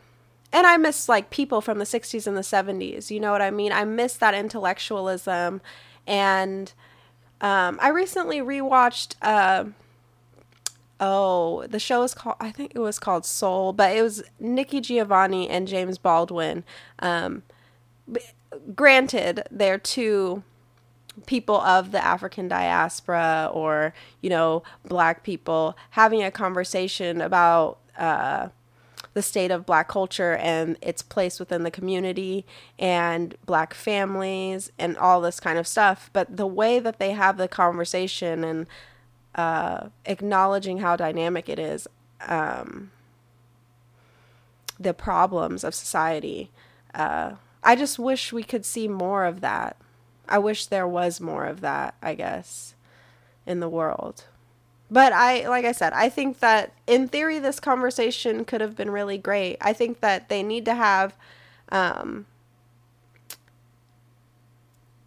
and 0.53 0.67
I 0.67 0.77
miss 0.77 1.09
like 1.09 1.31
people 1.31 1.61
from 1.61 1.79
the 1.79 1.85
60s 1.85 2.27
and 2.27 2.37
the 2.37 2.41
70s. 2.41 3.09
You 3.09 3.19
know 3.19 3.31
what 3.31 3.41
I 3.41 3.49
mean? 3.49 3.71
I 3.71 3.85
miss 3.85 4.13
that 4.17 4.35
intellectualism. 4.35 5.61
And 6.05 6.71
um, 7.41 7.77
I 7.81 7.89
recently 7.89 8.39
rewatched, 8.39 9.15
uh, 9.21 9.65
oh, 10.99 11.65
the 11.67 11.79
show 11.79 12.03
is 12.03 12.13
called, 12.13 12.37
I 12.39 12.51
think 12.51 12.73
it 12.73 12.79
was 12.79 12.99
called 12.99 13.25
Soul, 13.25 13.73
but 13.73 13.95
it 13.95 14.01
was 14.01 14.23
Nikki 14.39 14.81
Giovanni 14.81 15.49
and 15.49 15.67
James 15.67 15.97
Baldwin. 15.97 16.63
Um, 16.99 17.43
granted, 18.73 19.43
they're 19.51 19.77
two 19.77 20.43
people 21.25 21.59
of 21.61 21.91
the 21.91 22.03
African 22.03 22.47
diaspora 22.47 23.49
or, 23.53 23.93
you 24.21 24.29
know, 24.29 24.63
black 24.87 25.23
people 25.23 25.77
having 25.91 26.23
a 26.23 26.31
conversation 26.31 27.21
about 27.21 27.79
uh, 27.97 28.49
the 29.13 29.21
state 29.21 29.51
of 29.51 29.65
black 29.65 29.87
culture 29.87 30.35
and 30.35 30.77
its 30.81 31.01
place 31.01 31.39
within 31.39 31.63
the 31.63 31.71
community 31.71 32.45
and 32.77 33.35
black 33.45 33.73
families 33.73 34.71
and 34.77 34.97
all 34.97 35.21
this 35.21 35.39
kind 35.39 35.57
of 35.57 35.67
stuff. 35.67 36.09
But 36.13 36.37
the 36.37 36.47
way 36.47 36.79
that 36.79 36.99
they 36.99 37.11
have 37.11 37.37
the 37.37 37.47
conversation 37.47 38.43
and 38.43 38.67
uh, 39.35 39.89
acknowledging 40.05 40.79
how 40.79 40.95
dynamic 40.95 41.47
it 41.49 41.59
is, 41.59 41.87
um, 42.27 42.91
the 44.79 44.93
problems 44.93 45.63
of 45.63 45.73
society. 45.73 46.49
Uh, 46.93 47.33
I 47.63 47.75
just 47.75 47.99
wish 47.99 48.31
we 48.31 48.43
could 48.43 48.65
see 48.65 48.87
more 48.87 49.25
of 49.25 49.41
that. 49.41 49.77
I 50.27 50.39
wish 50.39 50.65
there 50.65 50.87
was 50.87 51.21
more 51.21 51.45
of 51.45 51.61
that, 51.61 51.95
I 52.01 52.15
guess, 52.15 52.75
in 53.45 53.59
the 53.59 53.69
world. 53.69 54.25
But 54.89 55.11
I, 55.11 55.47
like 55.49 55.65
I 55.65 55.73
said, 55.73 55.93
I 55.93 56.07
think 56.09 56.39
that 56.39 56.71
in 56.87 57.07
theory, 57.09 57.39
this 57.39 57.59
conversation 57.59 58.45
could 58.45 58.61
have 58.61 58.75
been 58.75 58.89
really 58.89 59.17
great. 59.17 59.57
I 59.59 59.73
think 59.73 59.99
that 59.99 60.29
they 60.29 60.43
need 60.43 60.63
to 60.65 60.75
have 60.75 61.15
um, 61.69 62.25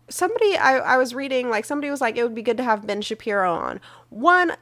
somebody 0.09 0.57
I, 0.57 0.79
I 0.79 0.97
was 0.99 1.15
reading 1.15 1.49
like 1.51 1.65
somebody 1.65 1.91
was 1.91 2.01
like 2.01 2.17
it 2.17 2.23
would 2.25 2.35
be 2.35 2.43
good 2.43 2.57
to 2.57 2.65
have 2.65 2.87
ben 2.87 3.01
shapiro 3.01 3.55
on 3.55 3.81
one 4.09 4.53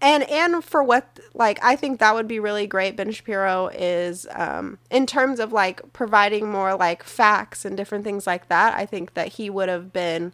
and 0.00 0.22
and 0.30 0.64
for 0.64 0.82
what 0.82 1.20
like 1.34 1.58
i 1.62 1.76
think 1.76 2.00
that 2.00 2.14
would 2.14 2.26
be 2.26 2.40
really 2.40 2.66
great 2.66 2.96
ben 2.96 3.10
shapiro 3.12 3.68
is 3.68 4.26
um 4.34 4.78
in 4.90 5.06
terms 5.06 5.38
of 5.38 5.52
like 5.52 5.92
providing 5.92 6.50
more 6.50 6.74
like 6.74 7.02
facts 7.02 7.64
and 7.64 7.76
different 7.76 8.04
things 8.04 8.26
like 8.26 8.48
that 8.48 8.74
i 8.74 8.86
think 8.86 9.14
that 9.14 9.28
he 9.34 9.50
would 9.50 9.68
have 9.68 9.92
been 9.92 10.32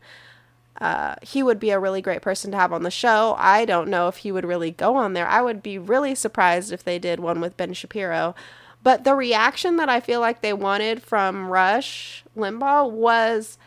uh, 0.83 1.15
he 1.23 1.45
would 1.45 1.61
be 1.61 1.71
a 1.71 1.79
really 1.79 2.03
great 2.03 2.23
person 2.23 2.51
to 2.51 2.57
have 2.57 2.73
on 2.73 2.83
the 2.83 2.91
show. 2.91 3.37
I 3.39 3.65
don't 3.65 3.89
know 3.89 4.09
if 4.09 4.17
he 4.19 4.33
would 4.33 4.45
really 4.45 4.73
go 4.73 4.97
on 4.97 5.13
there. 5.13 5.29
I 5.29 5.41
would 5.41 5.63
be 5.63 5.79
really 5.79 6.17
surprised 6.17 6.73
if 6.73 6.83
they 6.83 6.99
did 6.99 7.21
one 7.21 7.41
with 7.41 7.57
Ben 7.57 7.73
Shapiro. 7.73 8.35
But 8.83 9.05
the 9.05 9.15
reaction 9.15 9.77
that 9.77 9.89
I 9.89 10.01
feel 10.01 10.19
like 10.19 10.41
they 10.41 10.53
wanted 10.53 11.01
from 11.01 11.47
Rush 11.47 12.25
Limbaugh 12.37 12.91
was 12.91 13.59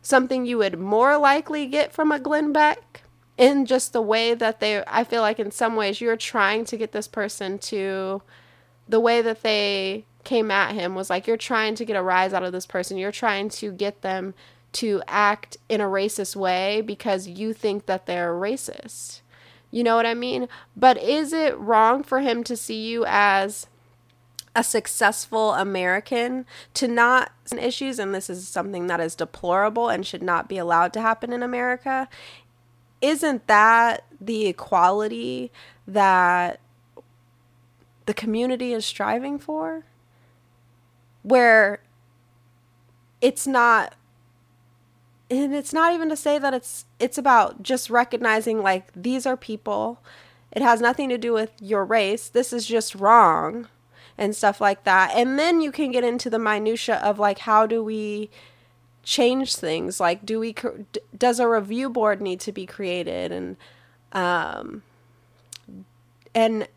something 0.00 0.46
you 0.46 0.58
would 0.58 0.78
more 0.78 1.18
likely 1.18 1.66
get 1.66 1.92
from 1.92 2.12
a 2.12 2.20
Glenn 2.20 2.52
Beck 2.52 3.02
in 3.36 3.66
just 3.66 3.92
the 3.92 4.00
way 4.00 4.34
that 4.34 4.60
they 4.60 4.84
I 4.86 5.02
feel 5.02 5.22
like 5.22 5.40
in 5.40 5.50
some 5.50 5.74
ways 5.74 6.00
you're 6.00 6.16
trying 6.16 6.64
to 6.66 6.76
get 6.76 6.92
this 6.92 7.08
person 7.08 7.58
to 7.58 8.22
the 8.88 9.00
way 9.00 9.22
that 9.22 9.42
they 9.42 10.04
came 10.22 10.52
at 10.52 10.74
him 10.74 10.94
was 10.94 11.10
like 11.10 11.26
you're 11.26 11.36
trying 11.36 11.74
to 11.74 11.84
get 11.84 11.96
a 11.96 12.02
rise 12.02 12.32
out 12.32 12.44
of 12.44 12.52
this 12.52 12.66
person. 12.66 12.96
You're 12.96 13.10
trying 13.10 13.48
to 13.48 13.72
get 13.72 14.02
them 14.02 14.34
to 14.72 15.02
act 15.08 15.56
in 15.68 15.80
a 15.80 15.86
racist 15.86 16.36
way 16.36 16.80
because 16.80 17.26
you 17.26 17.52
think 17.52 17.86
that 17.86 18.06
they're 18.06 18.32
racist. 18.32 19.20
You 19.70 19.84
know 19.84 19.96
what 19.96 20.06
I 20.06 20.14
mean? 20.14 20.48
But 20.76 20.98
is 20.98 21.32
it 21.32 21.58
wrong 21.58 22.02
for 22.02 22.20
him 22.20 22.42
to 22.44 22.56
see 22.56 22.88
you 22.88 23.04
as 23.06 23.66
a 24.54 24.64
successful 24.64 25.54
American 25.54 26.44
to 26.74 26.88
not 26.88 27.32
issues, 27.56 27.98
and 27.98 28.14
this 28.14 28.28
is 28.28 28.48
something 28.48 28.86
that 28.88 29.00
is 29.00 29.14
deplorable 29.14 29.88
and 29.88 30.06
should 30.06 30.22
not 30.22 30.48
be 30.48 30.58
allowed 30.58 30.92
to 30.94 31.00
happen 31.00 31.32
in 31.32 31.42
America. 31.42 32.08
Isn't 33.00 33.46
that 33.46 34.04
the 34.20 34.46
equality 34.46 35.50
that 35.86 36.60
the 38.06 38.14
community 38.14 38.72
is 38.72 38.84
striving 38.84 39.38
for? 39.38 39.84
Where 41.22 41.80
it's 43.20 43.46
not 43.46 43.94
and 45.30 45.54
it's 45.54 45.72
not 45.72 45.94
even 45.94 46.08
to 46.08 46.16
say 46.16 46.38
that 46.38 46.52
it's 46.54 46.84
it's 46.98 47.18
about 47.18 47.62
just 47.62 47.90
recognizing 47.90 48.62
like 48.62 48.90
these 48.94 49.26
are 49.26 49.36
people 49.36 50.02
it 50.52 50.62
has 50.62 50.80
nothing 50.80 51.08
to 51.08 51.18
do 51.18 51.32
with 51.32 51.52
your 51.60 51.84
race 51.84 52.28
this 52.28 52.52
is 52.52 52.66
just 52.66 52.94
wrong 52.94 53.68
and 54.20 54.36
stuff 54.36 54.60
like 54.60 54.84
that. 54.84 55.12
And 55.14 55.38
then 55.38 55.62
you 55.62 55.72
can 55.72 55.90
get 55.90 56.04
into 56.04 56.28
the 56.28 56.38
minutia 56.38 56.96
of 56.96 57.18
like 57.18 57.38
how 57.40 57.66
do 57.66 57.82
we 57.82 58.30
change 59.02 59.56
things? 59.56 59.98
Like 59.98 60.26
do 60.26 60.38
we 60.38 60.54
does 61.16 61.40
a 61.40 61.48
review 61.48 61.88
board 61.88 62.20
need 62.20 62.38
to 62.40 62.52
be 62.52 62.66
created 62.66 63.32
and 63.32 63.56
um 64.12 64.82
and 66.34 66.68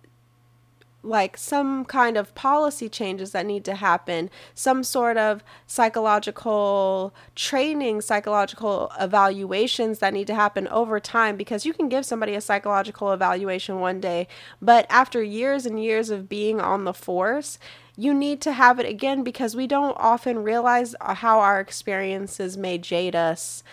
like 1.04 1.38
some 1.38 1.84
kind 1.84 2.16
of 2.16 2.34
policy 2.34 2.88
changes 2.88 3.32
that 3.32 3.46
need 3.46 3.66
to 3.66 3.76
happen, 3.76 4.30
some 4.56 4.84
sort 4.84 5.18
of 5.18 5.44
psychological 5.68 7.14
training, 7.36 8.02
psychological 8.02 8.92
evaluations 9.00 10.00
that 10.00 10.14
need 10.14 10.28
to 10.28 10.36
happen 10.36 10.68
over 10.70 11.00
time 11.00 11.36
because 11.36 11.66
you 11.66 11.74
can 11.74 11.90
give 11.90 12.06
somebody 12.06 12.34
a 12.34 12.42
psychological 12.42 13.12
evaluation 13.12 13.80
one 13.80 14.00
day, 14.00 14.28
but 14.62 14.86
after 14.90 15.22
years 15.22 15.66
and 15.66 15.84
years 15.84 16.10
of 16.10 16.30
being 16.30 16.62
on 16.62 16.86
the 16.86 16.94
force, 16.94 17.60
you 17.96 18.14
need 18.14 18.42
to 18.42 18.54
have 18.54 18.80
it 18.80 18.88
again 18.88 19.24
because 19.24 19.56
we 19.56 19.68
don't 19.68 19.98
often 20.00 20.40
realize 20.42 20.96
how 21.02 21.40
our 21.40 21.60
experiences 21.60 22.58
may 22.58 22.78
jade 22.78 23.16
us 23.16 23.64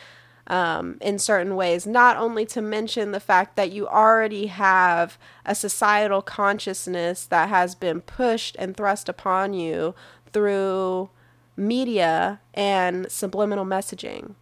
um, 0.50 0.98
in 1.00 1.18
certain 1.20 1.54
ways. 1.54 1.86
Not 1.86 2.16
only 2.16 2.44
to 2.46 2.60
mention 2.60 3.12
the 3.12 3.20
fact 3.20 3.54
that 3.54 3.70
you 3.70 3.86
already 3.86 4.48
have 4.48 5.16
a 5.46 5.54
societal 5.54 6.20
consciousness 6.20 7.24
that 7.26 7.48
has 7.48 7.76
been 7.76 8.00
pushed 8.00 8.56
and 8.58 8.76
thrust 8.76 9.08
upon 9.08 9.54
you 9.54 9.94
through 10.32 11.08
media 11.56 12.40
and 12.52 13.10
subliminal 13.10 13.64
messaging. 13.64 14.34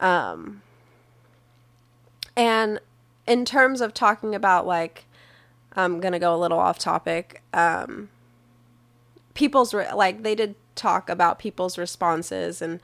Um, 0.00 0.62
and 2.36 2.80
in 3.24 3.44
terms 3.44 3.80
of 3.80 3.94
talking 3.94 4.34
about 4.34 4.66
like, 4.66 5.04
I'm 5.76 6.00
gonna 6.00 6.18
go 6.18 6.34
a 6.34 6.38
little 6.38 6.58
off 6.58 6.80
topic. 6.80 7.40
Um, 7.52 8.08
people's 9.34 9.72
re- 9.72 9.92
like 9.92 10.24
they 10.24 10.34
did 10.34 10.56
talk 10.74 11.08
about 11.08 11.38
people's 11.38 11.78
responses 11.78 12.60
and 12.60 12.80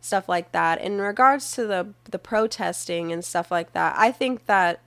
stuff 0.00 0.28
like 0.28 0.52
that. 0.52 0.80
In 0.80 1.00
regards 1.00 1.52
to 1.52 1.66
the 1.66 1.88
the 2.10 2.18
protesting 2.18 3.12
and 3.12 3.24
stuff 3.24 3.50
like 3.50 3.72
that, 3.72 3.94
I 3.96 4.10
think 4.12 4.46
that 4.46 4.80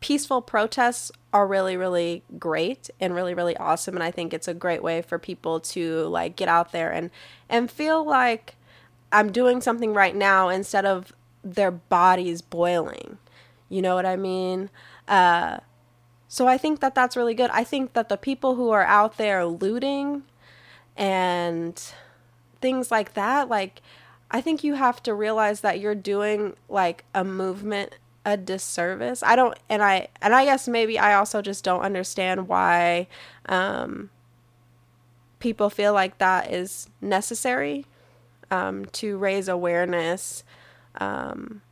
peaceful 0.00 0.40
protests 0.40 1.12
are 1.32 1.46
really 1.46 1.76
really 1.76 2.22
great 2.38 2.88
and 2.98 3.14
really 3.14 3.34
really 3.34 3.56
awesome 3.58 3.94
and 3.94 4.02
I 4.02 4.10
think 4.10 4.32
it's 4.32 4.48
a 4.48 4.54
great 4.54 4.82
way 4.82 5.02
for 5.02 5.18
people 5.18 5.60
to 5.60 6.04
like 6.06 6.36
get 6.36 6.48
out 6.48 6.72
there 6.72 6.90
and 6.90 7.10
and 7.48 7.70
feel 7.70 8.04
like 8.04 8.56
I'm 9.12 9.30
doing 9.30 9.60
something 9.60 9.92
right 9.92 10.16
now 10.16 10.48
instead 10.48 10.86
of 10.86 11.12
their 11.42 11.70
bodies 11.70 12.42
boiling. 12.42 13.18
You 13.68 13.82
know 13.82 13.94
what 13.94 14.06
I 14.06 14.16
mean? 14.16 14.70
Uh 15.06 15.58
so 16.28 16.46
I 16.46 16.58
think 16.58 16.80
that 16.80 16.94
that's 16.94 17.16
really 17.16 17.34
good. 17.34 17.50
I 17.50 17.64
think 17.64 17.92
that 17.94 18.08
the 18.08 18.16
people 18.16 18.54
who 18.54 18.70
are 18.70 18.84
out 18.84 19.16
there 19.16 19.44
looting 19.44 20.22
and 20.96 21.82
things 22.60 22.90
like 22.90 23.14
that, 23.14 23.48
like 23.48 23.82
I 24.30 24.40
think 24.40 24.62
you 24.62 24.74
have 24.74 25.02
to 25.04 25.14
realize 25.14 25.60
that 25.62 25.80
you're 25.80 25.94
doing 25.94 26.54
like 26.68 27.04
a 27.14 27.24
movement 27.24 27.94
a 28.24 28.36
disservice. 28.36 29.22
I 29.22 29.34
don't 29.36 29.58
and 29.68 29.82
I 29.82 30.08
and 30.20 30.34
I 30.34 30.44
guess 30.44 30.68
maybe 30.68 30.98
I 30.98 31.14
also 31.14 31.42
just 31.42 31.64
don't 31.64 31.80
understand 31.80 32.48
why 32.48 33.08
um 33.46 34.10
people 35.38 35.70
feel 35.70 35.92
like 35.94 36.18
that 36.18 36.52
is 36.52 36.88
necessary 37.00 37.86
um 38.50 38.84
to 38.86 39.16
raise 39.16 39.48
awareness 39.48 40.44
um 40.96 41.62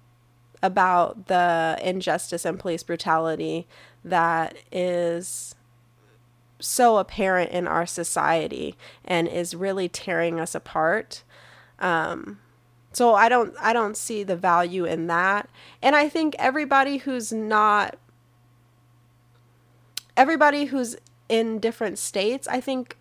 about 0.62 1.26
the 1.26 1.78
injustice 1.83 2.45
and 2.45 2.59
police 2.59 2.83
brutality 2.83 3.66
that 4.04 4.57
is 4.73 5.54
so 6.60 6.98
apparent 6.98 7.50
in 7.50 7.66
our 7.68 7.86
society 7.86 8.76
and 9.04 9.28
is 9.28 9.54
really 9.54 9.88
tearing 9.88 10.40
us 10.40 10.54
apart. 10.54 11.22
Um, 11.78 12.38
so 12.92 13.14
I 13.14 13.28
don't 13.28 13.54
I 13.60 13.72
don't 13.72 13.96
see 13.96 14.22
the 14.22 14.36
value 14.36 14.84
in 14.84 15.06
that. 15.06 15.48
And 15.82 15.94
I 15.94 16.08
think 16.08 16.34
everybody 16.38 16.98
who's 16.98 17.32
not 17.32 17.96
everybody 20.16 20.66
who's 20.66 20.96
in 21.28 21.58
different 21.58 21.98
states, 21.98 22.48
I 22.48 22.60
think 22.60 22.96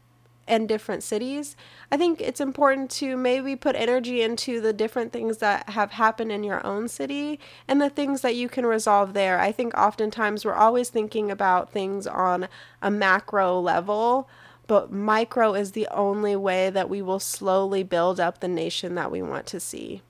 and 0.47 0.67
different 0.67 1.03
cities, 1.03 1.55
I 1.91 1.97
think 1.97 2.21
it's 2.21 2.39
important 2.39 2.89
to 2.91 3.17
maybe 3.17 3.55
put 3.55 3.75
energy 3.75 4.21
into 4.21 4.61
the 4.61 4.73
different 4.73 5.11
things 5.11 5.37
that 5.37 5.69
have 5.69 5.91
happened 5.91 6.31
in 6.31 6.43
your 6.43 6.65
own 6.65 6.87
city 6.87 7.39
and 7.67 7.81
the 7.81 7.89
things 7.89 8.21
that 8.21 8.35
you 8.35 8.49
can 8.49 8.65
resolve 8.65 9.13
there. 9.13 9.39
I 9.39 9.51
think 9.51 9.73
oftentimes 9.77 10.45
we're 10.45 10.53
always 10.53 10.89
thinking 10.89 11.29
about 11.29 11.71
things 11.71 12.07
on 12.07 12.47
a 12.81 12.89
macro 12.89 13.59
level, 13.59 14.29
but 14.67 14.91
micro 14.91 15.53
is 15.53 15.71
the 15.71 15.87
only 15.91 16.35
way 16.35 16.69
that 16.69 16.89
we 16.89 17.01
will 17.01 17.19
slowly 17.19 17.83
build 17.83 18.19
up 18.19 18.39
the 18.39 18.47
nation 18.47 18.95
that 18.95 19.11
we 19.11 19.21
want 19.21 19.45
to 19.47 19.59
see. 19.59 20.01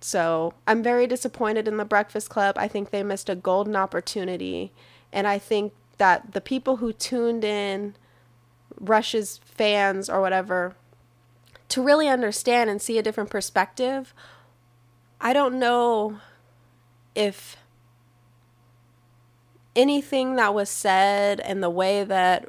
So 0.00 0.54
I'm 0.66 0.82
very 0.82 1.06
disappointed 1.06 1.68
in 1.68 1.76
the 1.76 1.84
Breakfast 1.84 2.28
Club. 2.28 2.56
I 2.58 2.66
think 2.66 2.90
they 2.90 3.04
missed 3.04 3.28
a 3.28 3.36
golden 3.36 3.76
opportunity. 3.76 4.72
And 5.12 5.28
I 5.28 5.38
think 5.38 5.72
that 5.98 6.32
the 6.32 6.40
people 6.40 6.78
who 6.78 6.92
tuned 6.92 7.44
in 7.44 7.94
Rush's 8.82 9.40
fans 9.44 10.10
or 10.10 10.20
whatever 10.20 10.74
to 11.68 11.82
really 11.82 12.08
understand 12.08 12.68
and 12.68 12.82
see 12.82 12.98
a 12.98 13.02
different 13.02 13.30
perspective. 13.30 14.12
I 15.20 15.32
don't 15.32 15.58
know 15.58 16.18
if 17.14 17.56
anything 19.74 20.36
that 20.36 20.52
was 20.52 20.68
said 20.68 21.40
and 21.40 21.62
the 21.62 21.70
way 21.70 22.04
that 22.04 22.48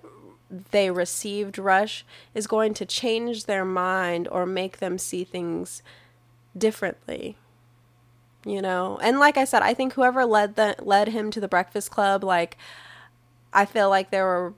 they 0.71 0.91
received 0.91 1.57
Rush 1.57 2.05
is 2.33 2.47
going 2.47 2.73
to 2.75 2.85
change 2.85 3.45
their 3.45 3.63
mind 3.63 4.27
or 4.29 4.45
make 4.45 4.79
them 4.79 4.97
see 4.97 5.23
things 5.23 5.81
differently. 6.57 7.37
You 8.45 8.61
know, 8.61 8.99
and 9.01 9.19
like 9.19 9.37
I 9.37 9.45
said, 9.45 9.61
I 9.61 9.73
think 9.73 9.93
whoever 9.93 10.25
led 10.25 10.55
the 10.55 10.75
led 10.79 11.07
him 11.07 11.31
to 11.31 11.39
the 11.39 11.47
Breakfast 11.47 11.91
Club, 11.91 12.25
like 12.25 12.57
I 13.53 13.65
feel 13.65 13.89
like 13.89 14.11
there 14.11 14.25
were 14.25 14.53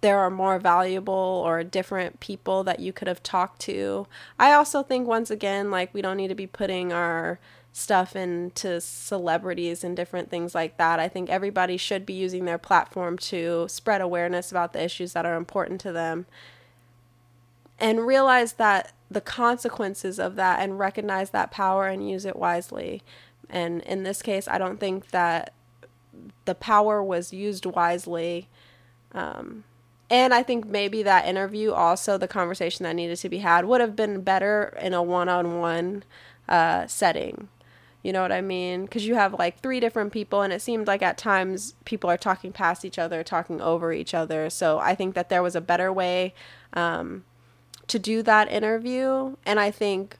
there 0.00 0.18
are 0.18 0.30
more 0.30 0.58
valuable 0.58 1.42
or 1.44 1.64
different 1.64 2.20
people 2.20 2.62
that 2.64 2.80
you 2.80 2.92
could 2.92 3.08
have 3.08 3.22
talked 3.22 3.60
to. 3.62 4.06
I 4.38 4.52
also 4.52 4.82
think 4.82 5.08
once 5.08 5.30
again 5.30 5.70
like 5.70 5.92
we 5.92 6.02
don't 6.02 6.16
need 6.16 6.28
to 6.28 6.34
be 6.34 6.46
putting 6.46 6.92
our 6.92 7.40
stuff 7.72 8.16
into 8.16 8.80
celebrities 8.80 9.84
and 9.84 9.96
different 9.96 10.30
things 10.30 10.54
like 10.54 10.76
that. 10.78 10.98
I 10.98 11.08
think 11.08 11.30
everybody 11.30 11.76
should 11.76 12.06
be 12.06 12.14
using 12.14 12.44
their 12.44 12.58
platform 12.58 13.18
to 13.18 13.66
spread 13.68 14.00
awareness 14.00 14.50
about 14.50 14.72
the 14.72 14.82
issues 14.82 15.12
that 15.12 15.26
are 15.26 15.36
important 15.36 15.80
to 15.82 15.92
them 15.92 16.26
and 17.78 18.06
realize 18.06 18.54
that 18.54 18.92
the 19.10 19.20
consequences 19.20 20.18
of 20.18 20.36
that 20.36 20.60
and 20.60 20.78
recognize 20.78 21.30
that 21.30 21.50
power 21.50 21.86
and 21.86 22.08
use 22.08 22.24
it 22.24 22.36
wisely. 22.36 23.02
And 23.48 23.80
in 23.82 24.02
this 24.02 24.22
case, 24.22 24.48
I 24.48 24.58
don't 24.58 24.80
think 24.80 25.10
that 25.10 25.54
the 26.44 26.54
power 26.54 27.02
was 27.02 27.32
used 27.32 27.64
wisely. 27.64 28.48
Um, 29.12 29.64
and 30.10 30.32
I 30.32 30.42
think 30.42 30.66
maybe 30.66 31.02
that 31.02 31.26
interview, 31.26 31.72
also 31.72 32.16
the 32.16 32.28
conversation 32.28 32.84
that 32.84 32.94
needed 32.94 33.16
to 33.18 33.28
be 33.28 33.38
had, 33.38 33.66
would 33.66 33.80
have 33.80 33.94
been 33.94 34.22
better 34.22 34.76
in 34.80 34.94
a 34.94 35.02
one 35.02 35.28
on 35.28 35.58
one 35.58 36.04
setting. 36.86 37.48
You 38.02 38.12
know 38.12 38.22
what 38.22 38.32
I 38.32 38.40
mean? 38.40 38.82
Because 38.82 39.06
you 39.06 39.16
have 39.16 39.34
like 39.34 39.60
three 39.60 39.80
different 39.80 40.12
people, 40.12 40.40
and 40.42 40.52
it 40.52 40.62
seemed 40.62 40.86
like 40.86 41.02
at 41.02 41.18
times 41.18 41.74
people 41.84 42.08
are 42.08 42.16
talking 42.16 42.52
past 42.52 42.84
each 42.84 42.98
other, 42.98 43.22
talking 43.22 43.60
over 43.60 43.92
each 43.92 44.14
other. 44.14 44.48
So 44.48 44.78
I 44.78 44.94
think 44.94 45.14
that 45.14 45.28
there 45.28 45.42
was 45.42 45.56
a 45.56 45.60
better 45.60 45.92
way 45.92 46.32
um, 46.72 47.24
to 47.88 47.98
do 47.98 48.22
that 48.22 48.50
interview. 48.50 49.36
And 49.44 49.60
I 49.60 49.70
think 49.70 50.16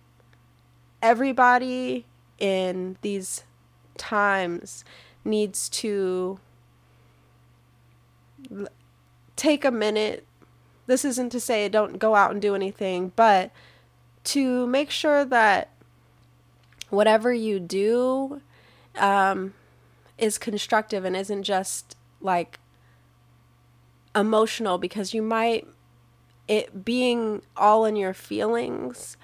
everybody 1.00 2.04
in 2.38 2.98
these 3.00 3.44
times 3.96 4.84
needs 5.24 5.68
to 5.68 6.40
take 9.38 9.64
a 9.64 9.70
minute. 9.70 10.26
This 10.86 11.04
isn't 11.04 11.30
to 11.30 11.40
say 11.40 11.68
don't 11.68 11.98
go 11.98 12.14
out 12.14 12.32
and 12.32 12.42
do 12.42 12.54
anything, 12.54 13.12
but 13.16 13.50
to 14.24 14.66
make 14.66 14.90
sure 14.90 15.24
that 15.24 15.70
whatever 16.90 17.32
you 17.32 17.60
do 17.60 18.42
um, 18.96 19.54
is 20.18 20.36
constructive 20.36 21.04
and 21.04 21.16
isn't 21.16 21.44
just 21.44 21.96
like 22.20 22.58
emotional 24.14 24.78
because 24.78 25.14
you 25.14 25.22
might 25.22 25.66
it 26.48 26.84
being 26.84 27.42
all 27.56 27.84
in 27.84 27.94
your 27.94 28.14
feelings 28.14 29.16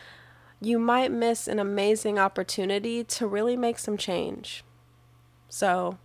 you 0.61 0.79
might 0.79 1.11
miss 1.11 1.49
an 1.49 1.59
amazing 1.59 2.19
opportunity 2.19 3.03
to 3.03 3.27
really 3.27 3.57
make 3.57 3.79
some 3.79 3.97
change 3.97 4.63
so 5.49 5.99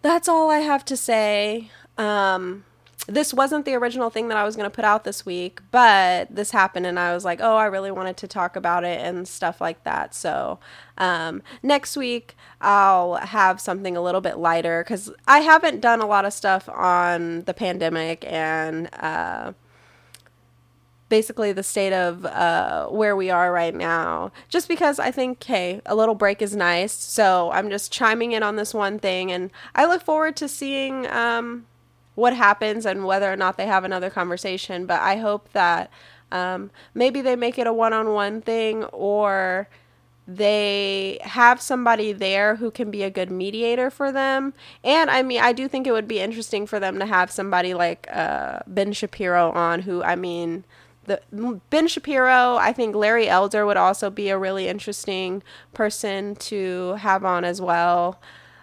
that's 0.00 0.28
all 0.28 0.48
i 0.50 0.58
have 0.58 0.84
to 0.84 0.96
say 0.96 1.68
um, 1.98 2.64
this 3.06 3.34
wasn't 3.34 3.64
the 3.64 3.74
original 3.74 4.10
thing 4.10 4.28
that 4.28 4.36
I 4.36 4.44
was 4.44 4.54
going 4.54 4.70
to 4.70 4.74
put 4.74 4.84
out 4.84 5.04
this 5.04 5.26
week, 5.26 5.60
but 5.70 6.34
this 6.34 6.52
happened 6.52 6.86
and 6.86 6.98
I 6.98 7.12
was 7.12 7.24
like, 7.24 7.40
oh, 7.40 7.56
I 7.56 7.66
really 7.66 7.90
wanted 7.90 8.16
to 8.18 8.28
talk 8.28 8.54
about 8.54 8.84
it 8.84 9.00
and 9.00 9.26
stuff 9.26 9.60
like 9.60 9.82
that. 9.84 10.14
So, 10.14 10.60
um, 10.98 11.42
next 11.62 11.96
week 11.96 12.36
I'll 12.60 13.16
have 13.16 13.60
something 13.60 13.96
a 13.96 14.02
little 14.02 14.20
bit 14.20 14.38
lighter 14.38 14.84
because 14.84 15.10
I 15.26 15.40
haven't 15.40 15.80
done 15.80 16.00
a 16.00 16.06
lot 16.06 16.24
of 16.24 16.32
stuff 16.32 16.68
on 16.68 17.42
the 17.42 17.54
pandemic 17.54 18.24
and, 18.28 18.88
uh, 18.94 19.52
basically 21.08 21.52
the 21.52 21.62
state 21.62 21.92
of 21.92 22.24
uh, 22.24 22.86
where 22.86 23.14
we 23.14 23.28
are 23.28 23.52
right 23.52 23.74
now. 23.74 24.32
Just 24.48 24.66
because 24.66 24.98
I 24.98 25.10
think, 25.10 25.44
hey, 25.44 25.82
a 25.84 25.94
little 25.94 26.14
break 26.14 26.40
is 26.40 26.56
nice. 26.56 26.92
So 26.92 27.50
I'm 27.52 27.68
just 27.68 27.92
chiming 27.92 28.32
in 28.32 28.42
on 28.42 28.56
this 28.56 28.72
one 28.72 28.98
thing, 28.98 29.30
and 29.30 29.50
I 29.74 29.84
look 29.84 30.00
forward 30.00 30.36
to 30.36 30.48
seeing 30.48 31.06
um, 31.08 31.66
what 32.14 32.34
happens 32.34 32.84
and 32.86 33.04
whether 33.04 33.32
or 33.32 33.36
not 33.36 33.56
they 33.56 33.66
have 33.66 33.84
another 33.84 34.10
conversation. 34.10 34.86
But 34.86 35.00
I 35.00 35.16
hope 35.16 35.52
that 35.52 35.90
um, 36.30 36.70
maybe 36.94 37.20
they 37.20 37.36
make 37.36 37.58
it 37.58 37.66
a 37.66 37.72
one 37.72 37.92
on 37.92 38.12
one 38.12 38.40
thing 38.40 38.84
or 38.84 39.68
they 40.26 41.18
have 41.22 41.60
somebody 41.60 42.12
there 42.12 42.56
who 42.56 42.70
can 42.70 42.90
be 42.90 43.02
a 43.02 43.10
good 43.10 43.30
mediator 43.30 43.90
for 43.90 44.12
them. 44.12 44.54
And 44.84 45.10
I 45.10 45.22
mean, 45.22 45.40
I 45.40 45.52
do 45.52 45.68
think 45.68 45.86
it 45.86 45.92
would 45.92 46.08
be 46.08 46.20
interesting 46.20 46.66
for 46.66 46.78
them 46.78 46.98
to 46.98 47.06
have 47.06 47.30
somebody 47.30 47.74
like 47.74 48.08
uh, 48.10 48.60
Ben 48.66 48.92
Shapiro 48.92 49.50
on, 49.52 49.80
who, 49.82 50.02
I 50.02 50.16
mean, 50.16 50.64
the 51.04 51.20
Ben 51.70 51.88
Shapiro, 51.88 52.56
I 52.56 52.72
think 52.72 52.94
Larry 52.94 53.28
Elder 53.28 53.66
would 53.66 53.76
also 53.76 54.08
be 54.10 54.28
a 54.28 54.38
really 54.38 54.68
interesting 54.68 55.42
person 55.74 56.36
to 56.36 56.94
have 56.94 57.24
on 57.24 57.44
as 57.44 57.60
well. 57.60 58.20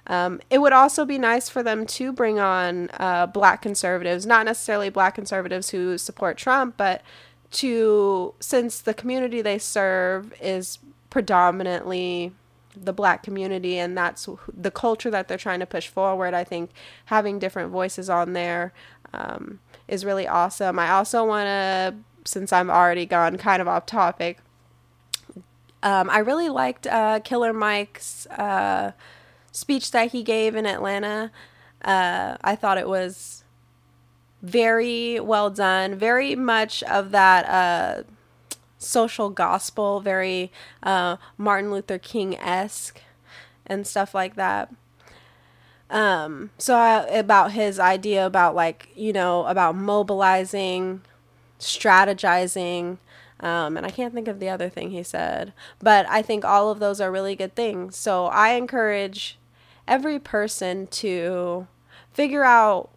Um, 0.10 0.42
it 0.50 0.58
would 0.58 0.74
also 0.74 1.06
be 1.06 1.20
nice 1.20 1.50
for 1.50 1.62
them 1.62 1.86
to 1.86 2.12
bring 2.12 2.40
on 2.40 2.90
uh, 3.00 3.28
black 3.28 3.62
conservatives, 3.62 4.26
not 4.26 4.44
necessarily 4.44 4.90
black 4.90 5.14
conservatives 5.14 5.70
who 5.70 6.00
support 6.00 6.36
Trump, 6.36 6.76
but 6.78 7.04
to, 7.52 8.34
since 8.40 8.82
the 8.82 8.96
community 8.96 9.44
they 9.44 9.60
serve 9.60 10.34
is 10.42 10.80
predominantly 11.12 12.34
the 12.76 12.94
black 12.94 13.22
community 13.22 13.78
and 13.78 13.96
that's 13.96 14.28
the 14.52 14.72
culture 14.72 15.12
that 15.12 15.28
they're 15.28 15.38
trying 15.38 15.60
to 15.60 15.68
push 15.68 15.88
forward, 15.88 16.34
I 16.34 16.44
think 16.44 16.72
having 17.06 17.38
different 17.38 17.70
voices 17.70 18.10
on 18.10 18.34
there 18.34 18.74
um, 19.14 19.60
is 19.88 20.04
really 20.04 20.28
awesome. 20.28 20.80
I 20.80 20.90
also 20.90 21.24
want 21.24 21.46
to, 21.46 21.96
since 22.26 22.52
I'm 22.52 22.72
already 22.72 23.06
gone 23.06 23.38
kind 23.38 23.62
of 23.62 23.68
off 23.68 23.86
topic, 23.86 24.40
um, 25.84 26.10
I 26.10 26.18
really 26.18 26.50
liked 26.50 26.88
uh, 26.88 27.20
Killer 27.20 27.54
Mike's. 27.54 28.26
Uh, 28.26 28.94
speech 29.52 29.92
that 29.92 30.12
he 30.12 30.24
gave 30.24 30.56
in 30.56 30.66
Atlanta. 30.66 31.32
Uh, 31.84 32.38
I 32.42 32.56
thought 32.56 32.78
it 32.78 32.88
was 32.88 33.44
very 34.42 35.20
well 35.20 35.50
done, 35.50 35.96
very 35.96 36.36
much 36.36 36.84
of 36.84 37.12
that 37.12 37.46
uh, 37.48 38.04
social 38.78 39.30
gospel, 39.30 40.00
very 40.00 40.52
uh, 40.84 41.18
Martin 41.38 41.72
Luther 41.72 41.98
King 41.98 42.38
esque 42.38 43.02
and 43.66 43.86
stuff 43.86 44.14
like 44.14 44.36
that. 44.36 44.74
Um, 45.90 46.52
so 46.58 46.76
I, 46.76 47.00
about 47.08 47.54
his 47.54 47.80
idea 47.80 48.26
about 48.26 48.54
like 48.56 48.90
you 48.96 49.12
know 49.12 49.46
about 49.46 49.76
mobilizing, 49.76 51.02
strategizing, 51.60 53.00
um, 53.40 53.76
and 53.76 53.86
I 53.86 53.90
can't 53.90 54.14
think 54.14 54.28
of 54.28 54.40
the 54.40 54.50
other 54.50 54.70
thing 54.70 54.92
he 54.92 55.02
said, 55.02 55.52
but 55.80 56.06
I 56.08 56.22
think 56.22 56.46
all 56.46 56.70
of 56.70 56.80
those 56.80 57.02
are 57.02 57.12
really 57.12 57.36
good 57.36 57.56
things. 57.56 57.98
So 57.98 58.26
I 58.26 58.52
encourage 58.52 59.39
every 59.90 60.20
person 60.20 60.88
to 60.88 61.68
figure 62.14 62.44
out 62.44 62.90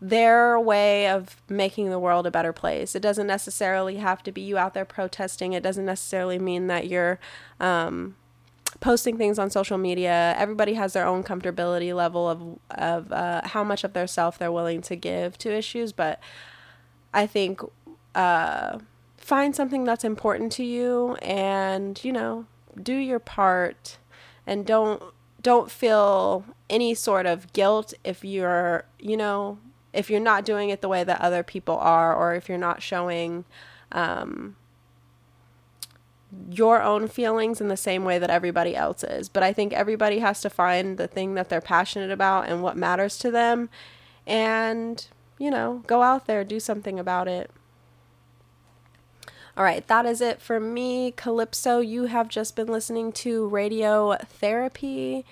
their 0.00 0.60
way 0.60 1.08
of 1.08 1.40
making 1.48 1.90
the 1.90 1.98
world 1.98 2.26
a 2.26 2.30
better 2.30 2.52
place. 2.52 2.94
It 2.94 3.00
doesn't 3.00 3.26
necessarily 3.26 3.96
have 3.96 4.22
to 4.24 4.32
be 4.32 4.42
you 4.42 4.58
out 4.58 4.74
there 4.74 4.84
protesting. 4.84 5.54
It 5.54 5.62
doesn't 5.62 5.86
necessarily 5.86 6.38
mean 6.38 6.66
that 6.66 6.86
you're 6.86 7.18
um, 7.58 8.14
posting 8.80 9.16
things 9.16 9.38
on 9.38 9.50
social 9.50 9.78
media. 9.78 10.34
Everybody 10.38 10.74
has 10.74 10.92
their 10.92 11.06
own 11.06 11.22
comfortability 11.22 11.94
level 11.94 12.28
of 12.28 12.58
of 12.70 13.10
uh, 13.10 13.40
how 13.44 13.64
much 13.64 13.84
of 13.84 13.94
their 13.94 14.06
self 14.06 14.38
they're 14.38 14.52
willing 14.52 14.82
to 14.82 14.96
give 14.96 15.38
to 15.38 15.50
issues. 15.50 15.92
But 15.92 16.20
I 17.14 17.26
think 17.26 17.62
uh, 18.14 18.78
find 19.16 19.56
something 19.56 19.84
that's 19.84 20.04
important 20.04 20.52
to 20.52 20.64
you, 20.64 21.14
and 21.22 22.02
you 22.04 22.12
know, 22.12 22.44
do 22.80 22.94
your 22.94 23.18
part, 23.18 23.96
and 24.46 24.66
don't 24.66 25.02
don't 25.42 25.70
feel 25.70 26.44
any 26.68 26.94
sort 26.94 27.26
of 27.26 27.52
guilt 27.52 27.94
if 28.04 28.24
you're, 28.24 28.84
you 28.98 29.16
know, 29.16 29.58
if 29.92 30.10
you're 30.10 30.20
not 30.20 30.44
doing 30.44 30.70
it 30.70 30.80
the 30.80 30.88
way 30.88 31.04
that 31.04 31.20
other 31.20 31.42
people 31.42 31.76
are, 31.78 32.14
or 32.14 32.34
if 32.34 32.48
you're 32.48 32.58
not 32.58 32.82
showing 32.82 33.44
um, 33.92 34.56
your 36.50 36.82
own 36.82 37.08
feelings 37.08 37.60
in 37.60 37.68
the 37.68 37.76
same 37.76 38.04
way 38.04 38.18
that 38.18 38.30
everybody 38.30 38.76
else 38.76 39.04
is. 39.04 39.28
But 39.28 39.42
I 39.42 39.52
think 39.52 39.72
everybody 39.72 40.18
has 40.18 40.40
to 40.42 40.50
find 40.50 40.98
the 40.98 41.06
thing 41.06 41.34
that 41.34 41.48
they're 41.48 41.60
passionate 41.60 42.10
about 42.10 42.48
and 42.48 42.62
what 42.62 42.76
matters 42.76 43.18
to 43.18 43.30
them 43.30 43.70
and, 44.26 45.06
you 45.38 45.50
know, 45.50 45.82
go 45.86 46.02
out 46.02 46.26
there, 46.26 46.44
do 46.44 46.60
something 46.60 46.98
about 46.98 47.28
it. 47.28 47.50
All 49.56 49.64
right, 49.64 49.86
that 49.86 50.04
is 50.04 50.20
it 50.20 50.42
for 50.42 50.60
me. 50.60 51.12
Calypso, 51.12 51.80
you 51.80 52.04
have 52.06 52.28
just 52.28 52.54
been 52.56 52.66
listening 52.66 53.10
to 53.12 53.48
Radio 53.48 54.14
Therapy. 54.16 55.24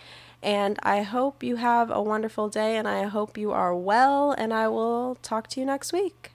And 0.43 0.79
I 0.83 1.03
hope 1.03 1.43
you 1.43 1.57
have 1.57 1.91
a 1.91 2.03
wonderful 2.03 2.49
day 2.49 2.77
and 2.77 2.87
I 2.87 3.05
hope 3.05 3.37
you 3.37 3.53
are 3.53 3.75
well. 3.75 4.33
And 4.33 4.53
I 4.53 4.69
will 4.69 5.17
talk 5.17 5.49
to 5.49 5.61
you 5.61 5.67
next 5.67 5.93
week. 5.93 6.34